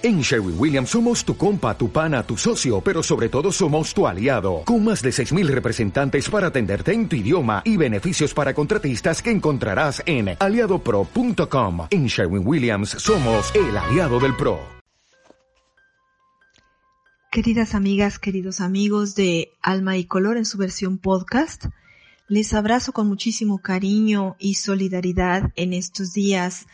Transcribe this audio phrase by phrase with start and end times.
[0.00, 4.06] En Sherwin Williams somos tu compa, tu pana, tu socio, pero sobre todo somos tu
[4.06, 9.20] aliado, con más de 6.000 representantes para atenderte en tu idioma y beneficios para contratistas
[9.20, 11.88] que encontrarás en aliadopro.com.
[11.90, 14.60] En Sherwin Williams somos el aliado del PRO.
[17.32, 21.66] Queridas amigas, queridos amigos de Alma y Color en su versión podcast,
[22.28, 26.66] les abrazo con muchísimo cariño y solidaridad en estos días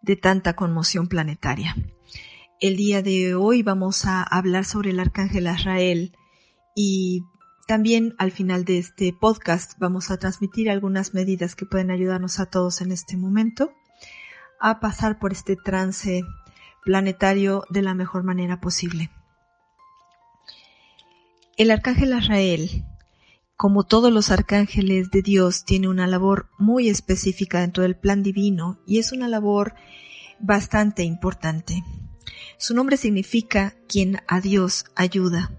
[0.00, 1.76] de tanta conmoción planetaria.
[2.60, 6.12] El día de hoy vamos a hablar sobre el arcángel Azrael
[6.76, 7.22] y
[7.66, 12.44] también al final de este podcast vamos a transmitir algunas medidas que pueden ayudarnos a
[12.44, 13.72] todos en este momento
[14.60, 16.22] a pasar por este trance
[16.84, 19.10] planetario de la mejor manera posible.
[21.56, 22.84] El arcángel Azrael,
[23.56, 28.78] como todos los arcángeles de Dios, tiene una labor muy específica dentro del plan divino
[28.86, 29.72] y es una labor
[30.40, 31.82] bastante importante.
[32.60, 35.50] Su nombre significa quien a Dios ayuda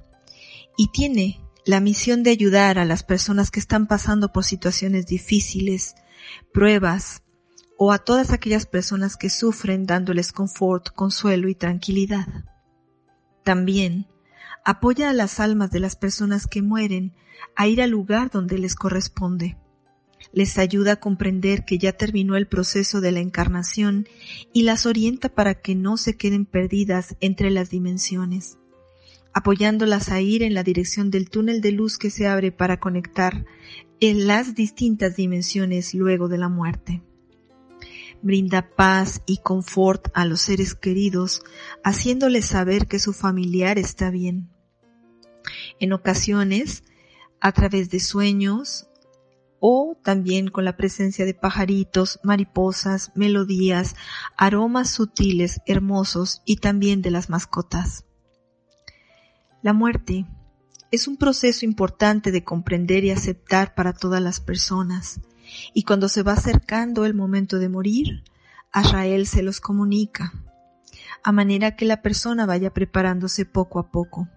[0.78, 5.96] y tiene la misión de ayudar a las personas que están pasando por situaciones difíciles,
[6.54, 7.24] pruebas
[7.76, 12.28] o a todas aquellas personas que sufren dándoles confort, consuelo y tranquilidad.
[13.44, 14.06] También
[14.64, 17.16] apoya a las almas de las personas que mueren
[17.56, 19.58] a ir al lugar donde les corresponde
[20.34, 24.08] les ayuda a comprender que ya terminó el proceso de la encarnación
[24.54, 28.58] y las orienta para que no se queden perdidas entre las dimensiones,
[29.34, 33.46] apoyándolas a ir en la dirección del túnel de luz que se abre para conectar
[34.00, 37.02] en las distintas dimensiones luego de la muerte.
[38.24, 41.42] Brinda paz y confort a los seres queridos,
[41.84, 44.50] haciéndoles saber que su familiar está bien.
[45.80, 46.84] En ocasiones,
[47.40, 48.88] a través de sueños,
[49.62, 53.96] o también con la presencia de pajaritos, mariposas, melodías,
[54.36, 58.04] aromas sutiles, hermosos y también de las mascotas.
[59.62, 60.26] La muerte
[60.90, 65.22] es un proceso importante de comprender y aceptar para todas las personas,
[65.74, 68.24] y cuando se va acercando el momento de morir,
[68.72, 70.34] Azrael se los comunica,
[71.24, 74.28] a manera que la persona vaya preparándose poco a poco.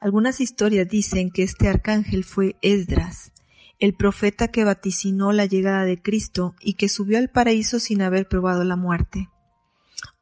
[0.00, 3.32] Algunas historias dicen que este arcángel fue Esdras,
[3.78, 8.28] el profeta que vaticinó la llegada de Cristo y que subió al paraíso sin haber
[8.28, 9.28] probado la muerte.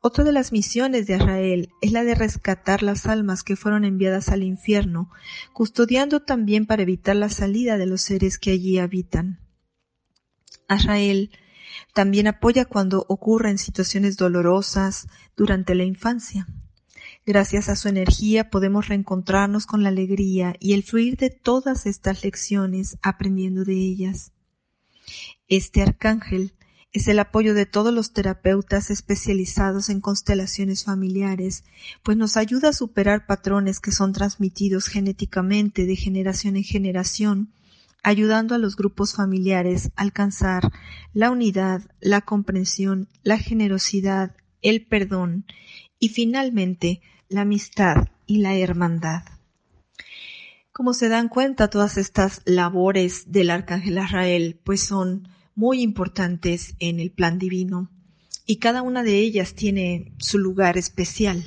[0.01, 4.29] Otra de las misiones de Israel es la de rescatar las almas que fueron enviadas
[4.29, 5.11] al infierno,
[5.53, 9.41] custodiando también para evitar la salida de los seres que allí habitan.
[10.69, 11.31] Israel
[11.93, 16.47] también apoya cuando ocurren situaciones dolorosas durante la infancia.
[17.29, 22.23] Gracias a su energía podemos reencontrarnos con la alegría y el fluir de todas estas
[22.23, 24.31] lecciones aprendiendo de ellas.
[25.49, 26.55] Este arcángel
[26.93, 31.65] es el apoyo de todos los terapeutas especializados en constelaciones familiares,
[32.05, 37.53] pues nos ayuda a superar patrones que son transmitidos genéticamente de generación en generación,
[38.05, 40.71] ayudando a los grupos familiares a alcanzar
[41.13, 45.45] la unidad, la comprensión, la generosidad, el perdón
[45.99, 49.23] y finalmente la amistad y la hermandad.
[50.73, 57.01] Como se dan cuenta, todas estas labores del Arcángel Israel pues son muy importantes en
[57.01, 57.91] el plan divino
[58.47, 61.45] y cada una de ellas tiene su lugar especial.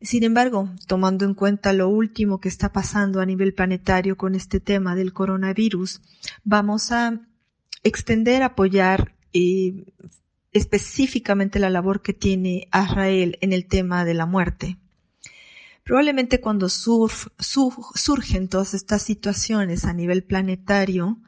[0.00, 4.60] Sin embargo, tomando en cuenta lo último que está pasando a nivel planetario con este
[4.60, 6.02] tema del coronavirus,
[6.44, 7.20] vamos a
[7.82, 9.86] extender, apoyar y
[10.52, 14.78] específicamente la labor que tiene Israel en el tema de la muerte.
[15.84, 21.18] Probablemente cuando surgen todas estas situaciones a nivel planetario,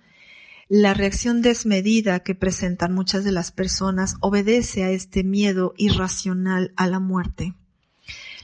[0.69, 6.87] la reacción desmedida que presentan muchas de las personas obedece a este miedo irracional a
[6.87, 7.55] la muerte.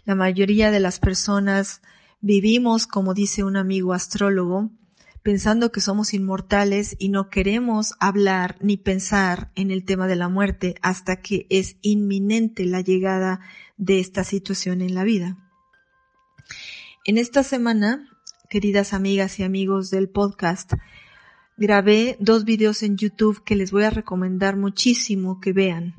[0.04, 1.80] La mayoría de las personas
[2.20, 4.70] vivimos, como dice un amigo astrólogo,
[5.22, 10.28] pensando que somos inmortales y no queremos hablar ni pensar en el tema de la
[10.28, 13.41] muerte hasta que es inminente la llegada
[13.76, 15.37] de esta situación en la vida.
[17.05, 18.08] En esta semana,
[18.49, 20.72] queridas amigas y amigos del podcast,
[21.56, 25.94] grabé dos videos en YouTube que les voy a recomendar muchísimo que vean.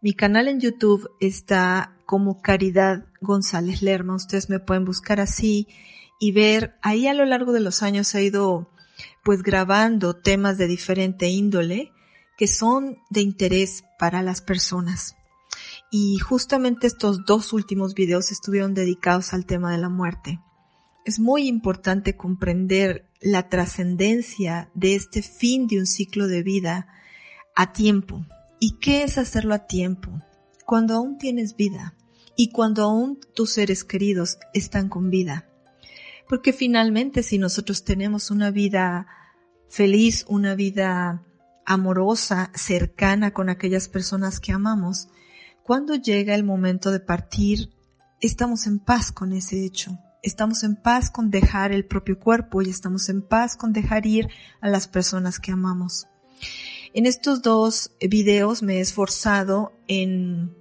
[0.00, 4.14] Mi canal en YouTube está como Caridad González Lerma.
[4.14, 5.68] Ustedes me pueden buscar así
[6.18, 8.70] y ver, ahí a lo largo de los años he ido
[9.22, 11.92] pues grabando temas de diferente índole
[12.36, 15.16] que son de interés para las personas.
[15.90, 20.40] Y justamente estos dos últimos videos estuvieron dedicados al tema de la muerte.
[21.04, 26.88] Es muy importante comprender la trascendencia de este fin de un ciclo de vida
[27.54, 28.26] a tiempo.
[28.58, 30.10] ¿Y qué es hacerlo a tiempo?
[30.66, 31.94] Cuando aún tienes vida
[32.36, 35.48] y cuando aún tus seres queridos están con vida.
[36.28, 39.06] Porque finalmente si nosotros tenemos una vida
[39.68, 41.22] feliz, una vida
[41.66, 45.08] amorosa, cercana con aquellas personas que amamos,
[45.62, 47.70] cuando llega el momento de partir,
[48.20, 49.98] estamos en paz con ese hecho.
[50.22, 54.28] Estamos en paz con dejar el propio cuerpo y estamos en paz con dejar ir
[54.60, 56.06] a las personas que amamos.
[56.94, 60.54] En estos dos videos me he esforzado en,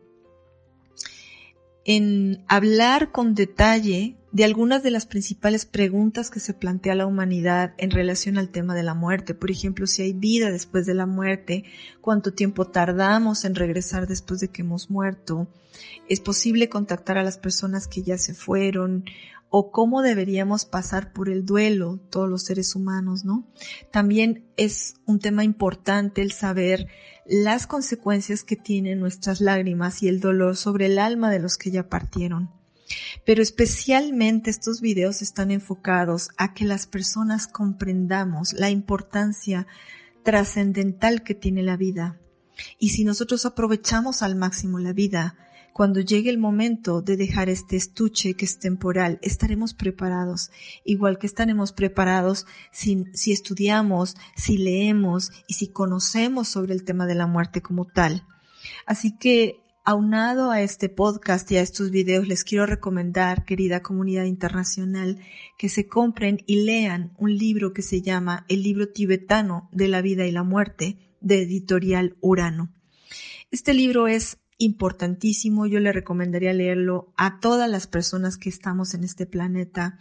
[1.86, 7.75] en hablar con detalle de algunas de las principales preguntas que se plantea la humanidad
[7.77, 9.35] en relación al tema de la muerte.
[9.35, 11.65] Por ejemplo, si hay vida después de la muerte,
[12.01, 15.47] cuánto tiempo tardamos en regresar después de que hemos muerto,
[16.09, 19.06] es posible contactar a las personas que ya se fueron
[19.51, 23.47] o cómo deberíamos pasar por el duelo todos los seres humanos, ¿no?
[23.91, 26.88] También es un tema importante el saber
[27.27, 31.69] las consecuencias que tienen nuestras lágrimas y el dolor sobre el alma de los que
[31.69, 32.62] ya partieron.
[33.25, 39.67] Pero especialmente estos videos están enfocados a que las personas comprendamos la importancia
[40.23, 42.19] trascendental que tiene la vida.
[42.79, 45.35] Y si nosotros aprovechamos al máximo la vida,
[45.73, 50.51] cuando llegue el momento de dejar este estuche que es temporal, estaremos preparados,
[50.85, 57.15] igual que estaremos preparados si, estudiamos, si leemos y si conocemos sobre el tema de
[57.15, 58.27] la muerte como tal.
[58.85, 64.24] Así que Aunado a este podcast y a estos videos, les quiero recomendar, querida comunidad
[64.24, 65.19] internacional,
[65.57, 70.01] que se compren y lean un libro que se llama El libro tibetano de la
[70.01, 72.71] vida y la muerte, de editorial Urano.
[73.51, 79.03] Este libro es importantísimo, yo le recomendaría leerlo a todas las personas que estamos en
[79.03, 80.00] este planeta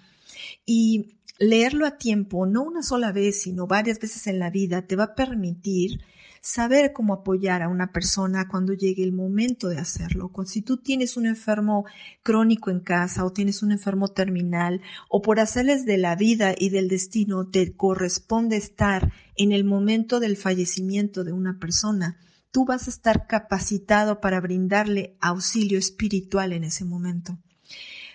[0.64, 4.94] y leerlo a tiempo, no una sola vez, sino varias veces en la vida, te
[4.94, 6.02] va a permitir
[6.42, 10.30] saber cómo apoyar a una persona cuando llegue el momento de hacerlo.
[10.44, 11.86] Si tú tienes un enfermo
[12.24, 16.70] crónico en casa o tienes un enfermo terminal o por hacerles de la vida y
[16.70, 22.18] del destino te corresponde estar en el momento del fallecimiento de una persona,
[22.50, 27.38] tú vas a estar capacitado para brindarle auxilio espiritual en ese momento.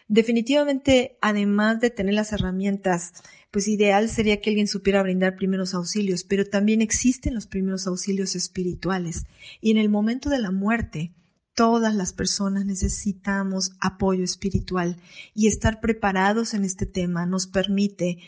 [0.08, 3.14] Definitivamente, además de tener las herramientas
[3.52, 8.36] pues ideal sería que alguien supiera brindar primeros auxilios, pero también existen los primeros auxilios
[8.36, 9.26] espirituales.
[9.62, 11.14] Y en el momento de la muerte,
[11.56, 14.98] todas las personas necesitamos apoyo espiritual
[15.34, 18.20] y estar preparados en este tema nos permite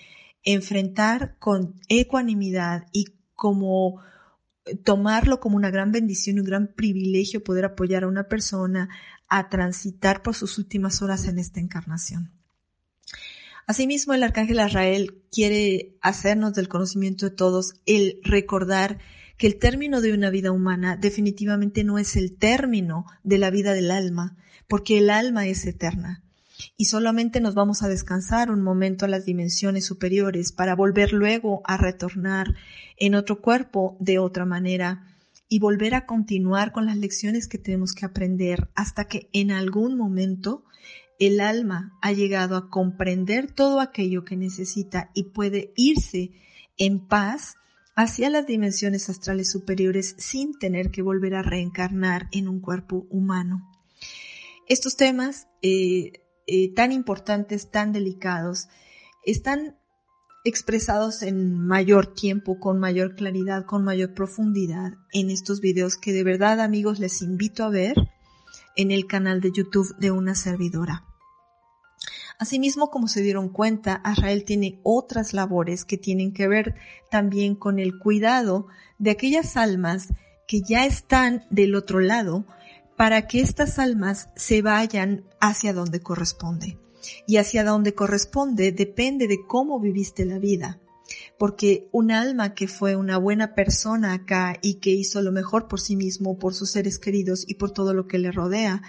[0.43, 3.05] enfrentar con ecuanimidad y
[3.35, 4.01] como
[4.83, 8.89] tomarlo como una gran bendición y un gran privilegio poder apoyar a una persona
[9.27, 12.31] a transitar por sus últimas horas en esta encarnación.
[13.68, 18.98] Asimismo, el arcángel Israel quiere hacernos del conocimiento de todos el recordar
[19.38, 23.74] que el término de una vida humana definitivamente no es el término de la vida
[23.74, 24.38] del alma,
[24.68, 26.24] porque el alma es eterna.
[26.77, 31.61] Y solamente nos vamos a descansar un momento a las dimensiones superiores para volver luego
[31.65, 32.56] a retornar
[32.97, 35.06] en otro cuerpo de otra manera
[35.47, 39.97] y volver a continuar con las lecciones que tenemos que aprender hasta que en algún
[39.97, 40.63] momento
[41.17, 46.31] el alma ha llegado a comprender todo aquello que necesita y puede irse
[46.77, 47.56] en paz
[47.95, 53.69] hacia las dimensiones astrales superiores sin tener que volver a reencarnar en un cuerpo humano.
[54.67, 58.69] Estos temas eh, eh, tan importantes, tan delicados,
[59.23, 59.75] están
[60.44, 66.23] expresados en mayor tiempo, con mayor claridad, con mayor profundidad en estos videos que de
[66.23, 67.95] verdad amigos les invito a ver
[68.75, 71.06] en el canal de YouTube de una servidora.
[72.39, 76.75] Asimismo, como se dieron cuenta, Israel tiene otras labores que tienen que ver
[77.11, 80.07] también con el cuidado de aquellas almas
[80.47, 82.45] que ya están del otro lado
[82.99, 86.77] para que estas almas se vayan hacia donde corresponde.
[87.25, 90.81] Y hacia donde corresponde depende de cómo viviste la vida
[91.37, 95.79] porque un alma que fue una buena persona acá y que hizo lo mejor por
[95.79, 98.81] sí mismo, por sus seres queridos y por todo lo que le rodea,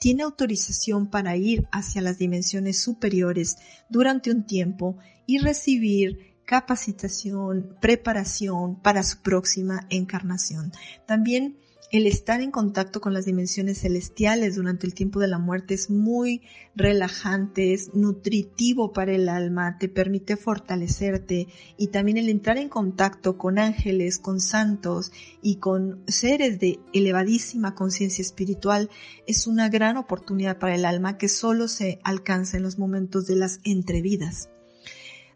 [0.00, 3.58] tiene autorización para ir hacia las dimensiones superiores
[3.90, 4.96] durante un tiempo
[5.26, 10.72] y recibir capacitación, preparación para su próxima encarnación.
[11.06, 11.58] También
[11.90, 15.88] el estar en contacto con las dimensiones celestiales durante el tiempo de la muerte es
[15.88, 16.42] muy
[16.74, 23.38] relajante, es nutritivo para el alma, te permite fortalecerte y también el entrar en contacto
[23.38, 28.90] con ángeles, con santos y con seres de elevadísima conciencia espiritual
[29.26, 33.36] es una gran oportunidad para el alma que solo se alcanza en los momentos de
[33.36, 34.50] las entrevidas.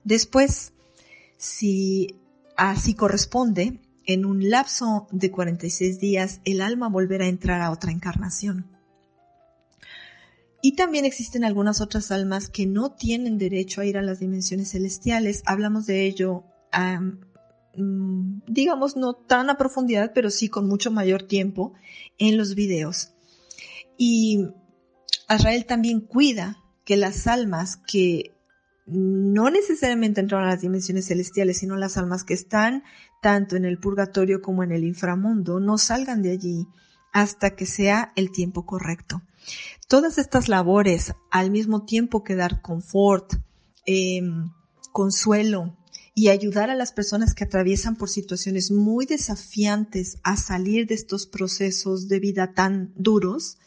[0.05, 0.75] Después,
[1.39, 2.17] si
[2.57, 7.93] así corresponde, en un lapso de 46 días el alma volverá a entrar a otra
[7.93, 8.67] encarnación.
[10.65, 14.71] Y también existen algunas otras almas que no tienen derecho a ir a las dimensiones
[14.71, 15.43] celestiales.
[15.45, 16.45] Hablamos de ello,
[17.77, 21.73] mm, digamos, no tan a profundidad, pero sí con mucho mayor tiempo
[22.17, 23.13] en los videos.
[23.99, 24.47] Y
[25.29, 28.33] Israel también cuida que las almas que
[28.93, 32.85] no necesariamente entran a las dimensiones celestiales, sino las almas que están
[33.21, 36.67] tanto en el purgatorio como en el inframundo, no salgan de allí
[37.13, 39.23] hasta que sea el tiempo correcto.
[39.89, 43.35] Todas estas labores, al mismo tiempo que dar confort,
[43.87, 44.51] em,
[44.93, 45.77] consuelo
[46.15, 51.27] y ayudar a las personas que atraviesan por situaciones muy desafiantes a salir de estos
[51.27, 53.59] procesos de vida tan duros,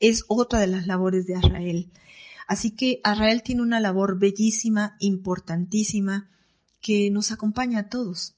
[0.00, 1.90] es otra de las labores de Israel.
[2.46, 6.30] Así que Israel tiene una labor bellísima, importantísima,
[6.80, 8.36] que nos acompaña a todos.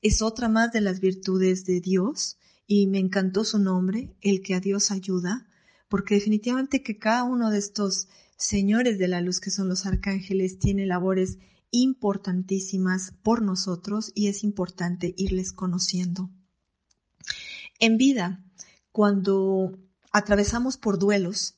[0.00, 4.54] Es otra más de las virtudes de Dios y me encantó su nombre, el que
[4.54, 5.46] a Dios ayuda,
[5.88, 10.58] porque definitivamente que cada uno de estos señores de la luz que son los arcángeles
[10.58, 11.38] tiene labores
[11.70, 16.30] importantísimas por nosotros y es importante irles conociendo.
[17.80, 18.44] En vida,
[18.92, 19.76] cuando
[20.12, 21.56] atravesamos por duelos,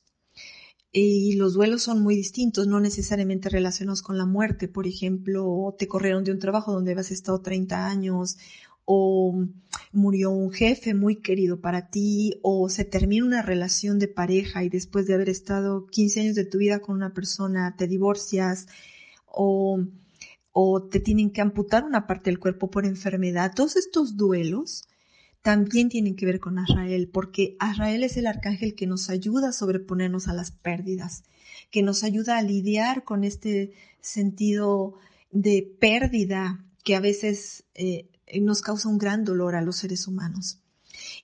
[0.99, 4.67] y los duelos son muy distintos, no necesariamente relacionados con la muerte.
[4.67, 8.37] Por ejemplo, te corrieron de un trabajo donde habías estado 30 años,
[8.85, 9.45] o
[9.91, 14.69] murió un jefe muy querido para ti, o se termina una relación de pareja y
[14.69, 18.67] después de haber estado 15 años de tu vida con una persona te divorcias,
[19.27, 19.79] o,
[20.51, 23.51] o te tienen que amputar una parte del cuerpo por enfermedad.
[23.55, 24.87] Todos estos duelos
[25.47, 29.53] también tienen que ver con Azrael, porque Azrael es el arcángel que nos ayuda a
[29.53, 31.23] sobreponernos a las pérdidas,
[31.71, 34.95] que nos ayuda a lidiar con este sentido
[35.31, 38.09] de pérdida que a veces eh,
[38.41, 40.59] nos causa un gran dolor a los seres humanos.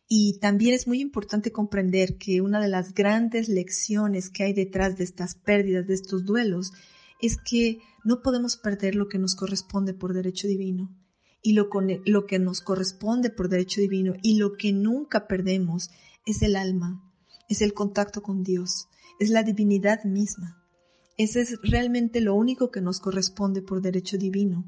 [0.07, 4.97] Y también es muy importante comprender que una de las grandes lecciones que hay detrás
[4.97, 6.71] de estas pérdidas, de estos duelos,
[7.19, 10.95] es que no podemos perder lo que nos corresponde por derecho divino
[11.43, 11.69] y lo,
[12.05, 15.91] lo que nos corresponde por derecho divino y lo que nunca perdemos
[16.25, 17.03] es el alma,
[17.49, 18.87] es el contacto con Dios,
[19.19, 20.63] es la divinidad misma.
[21.17, 24.65] Ese es realmente lo único que nos corresponde por derecho divino.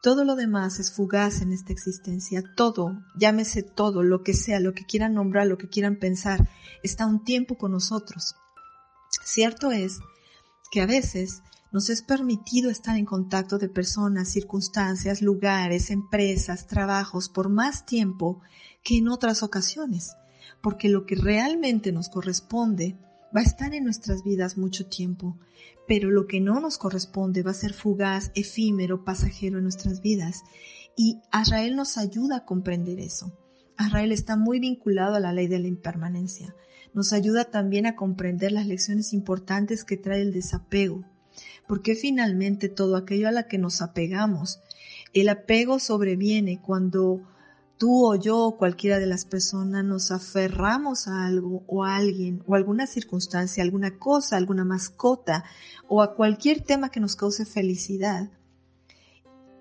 [0.00, 2.44] Todo lo demás es fugaz en esta existencia.
[2.54, 6.48] Todo, llámese todo, lo que sea, lo que quieran nombrar, lo que quieran pensar,
[6.84, 8.36] está un tiempo con nosotros.
[9.24, 9.98] Cierto es
[10.70, 17.28] que a veces nos es permitido estar en contacto de personas, circunstancias, lugares, empresas, trabajos
[17.28, 18.40] por más tiempo
[18.82, 20.16] que en otras ocasiones,
[20.62, 22.96] porque lo que realmente nos corresponde
[23.36, 25.36] va a estar en nuestras vidas mucho tiempo,
[25.86, 30.42] pero lo que no nos corresponde va a ser fugaz, efímero, pasajero en nuestras vidas.
[30.96, 33.32] Y Israel nos ayuda a comprender eso.
[33.78, 36.54] Israel está muy vinculado a la ley de la impermanencia.
[36.94, 41.04] Nos ayuda también a comprender las lecciones importantes que trae el desapego,
[41.68, 44.60] porque finalmente todo aquello a la que nos apegamos,
[45.12, 47.20] el apego sobreviene cuando
[47.76, 52.42] tú o yo o cualquiera de las personas nos aferramos a algo o a alguien
[52.46, 55.44] o a alguna circunstancia, alguna cosa, alguna mascota
[55.86, 58.30] o a cualquier tema que nos cause felicidad,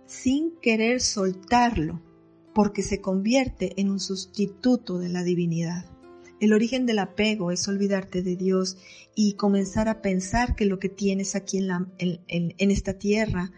[0.06, 2.02] sin querer soltarlo,
[2.56, 5.97] porque se convierte en un sustituto de la divinidad.
[6.40, 8.78] El origen del apego es olvidarte de Dios
[9.16, 13.52] y comenzar a pensar que lo que tienes aquí en, esta tierra,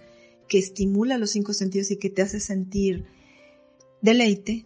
[0.48, 3.06] que estimula los cinco sentidos y que te hace sentir
[4.02, 4.66] deleite,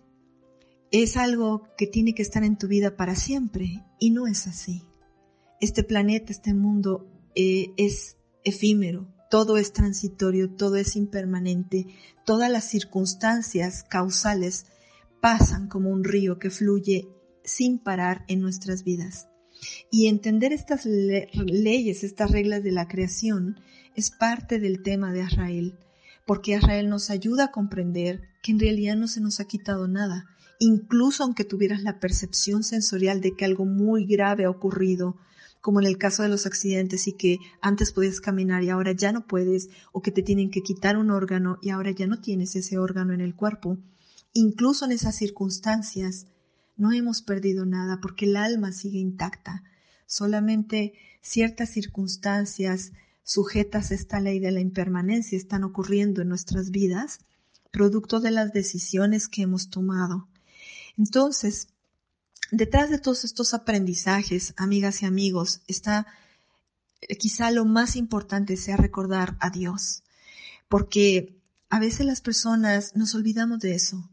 [0.92, 3.84] es algo que tiene que estar en tu vida para siempre.
[4.00, 4.84] Y no es así.
[5.60, 11.88] Este planeta, este mundo eh, es efímero, todo es transitorio, todo es impermanente,
[12.26, 14.68] todas las circunstancias causales
[15.20, 17.08] pasan como un río que fluye
[17.44, 19.28] sin parar en nuestras vidas.
[19.92, 23.60] Y entender estas leyes, estas reglas de la creación,
[23.96, 25.78] es parte del tema de Israel,
[26.26, 30.26] porque Israel nos ayuda a comprender que en realidad no se nos ha quitado nada,
[30.60, 35.18] incluso aunque tuvieras la percepción sensorial de que algo muy grave ha ocurrido,
[35.62, 39.14] como en el caso de los accidentes y que antes podías caminar y ahora ya
[39.14, 42.56] no puedes, o que te tienen que quitar un órgano y ahora ya no tienes
[42.56, 43.78] ese órgano en el cuerpo.
[44.34, 46.28] Incluso en esas circunstancias,
[46.76, 49.64] no hemos perdido nada porque el alma sigue intacta.
[50.06, 52.92] Solamente ciertas circunstancias
[53.24, 57.20] sujetas a esta ley de la impermanencia están ocurriendo en nuestras vidas,
[57.72, 60.28] producto de las decisiones que hemos tomado.
[60.98, 61.70] Entonces,
[62.52, 66.06] detrás de todos estos aprendizajes, amigas y amigos, está
[67.02, 70.04] eh, quizá lo más importante sea recordar a Dios,
[70.70, 74.10] porque a veces las personas nos olvidamos de eso.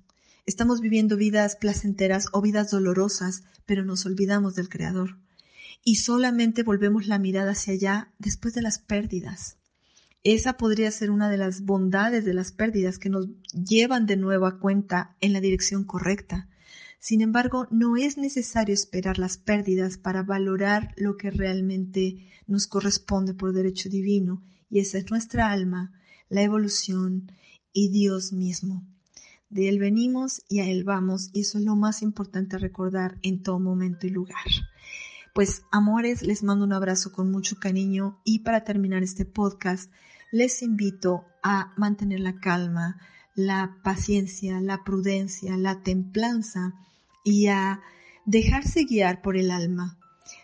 [0.47, 5.16] Estamos viviendo vidas placenteras o vidas dolorosas, pero nos olvidamos del Creador.
[5.85, 9.56] y solamente volvemos la mirada hacia allá después de las pérdidas.
[10.23, 14.47] Esa podría ser una de las bondades de las pérdidas que nos llevan de nuevo
[14.47, 16.49] a cuenta en la dirección correcta.
[16.99, 23.32] Sin embargo, no es necesario esperar las pérdidas para valorar lo que realmente nos corresponde
[23.32, 27.32] por derecho divino, y esa es nuestra alma, la evolución
[27.73, 28.87] y Dios mismo.
[29.50, 33.42] De Él venimos y a Él vamos, y eso es lo más importante recordar en
[33.42, 34.45] todo momento y lugar.
[35.35, 39.92] Pues amores, les mando un abrazo con mucho cariño y para terminar este podcast,
[40.33, 43.00] les invito a mantener la calma,
[43.35, 46.75] la paciencia, la prudencia, la templanza
[47.25, 47.80] y a
[48.26, 50.00] dejarse guiar por el alma.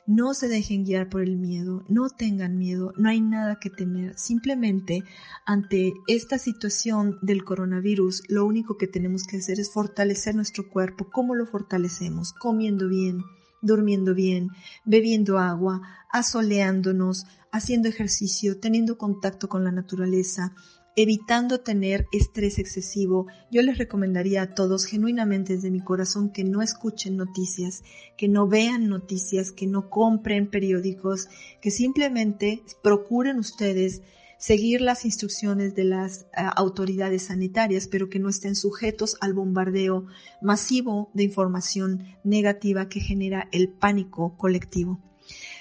[0.07, 4.17] No se dejen guiar por el miedo, no tengan miedo, no hay nada que temer.
[4.17, 5.03] Simplemente
[5.45, 11.09] ante esta situación del coronavirus, lo único que tenemos que hacer es fortalecer nuestro cuerpo.
[11.11, 12.33] ¿Cómo lo fortalecemos?
[12.33, 13.25] Comiendo bien,
[13.63, 14.51] durmiendo bien,
[14.85, 15.83] bebiendo agua,
[16.13, 20.55] asoleándonos, haciendo ejercicio, teniendo contacto con la naturaleza,
[20.97, 26.63] evitando tener estrés excesivo, yo les recomendaría a todos genuinamente desde mi corazón que no
[26.63, 27.85] escuchen noticias,
[28.17, 31.29] que no vean noticias, que no compren periódicos,
[31.61, 34.01] que simplemente procuren ustedes
[34.39, 36.27] seguir las instrucciones de las eh,
[36.57, 40.07] autoridades sanitarias, pero que no estén sujetos al bombardeo
[40.41, 44.99] masivo de información negativa que genera el pánico colectivo.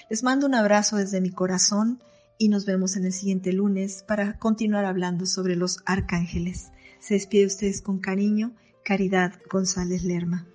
[0.08, 2.00] Les mando un abrazo desde mi corazón
[2.38, 6.70] y nos vemos en el siguiente lunes para continuar hablando sobre los arcángeles.
[7.00, 10.46] Se despide ustedes con cariño, Caridad González Lerma.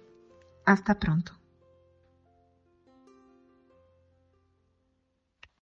[0.65, 1.40] Hasta pronto.